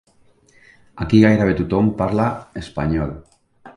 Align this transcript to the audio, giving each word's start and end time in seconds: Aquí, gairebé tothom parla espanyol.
Aquí, 1.03 1.19
gairebé 1.25 1.55
tothom 1.59 1.91
parla 2.01 2.27
espanyol. 2.63 3.13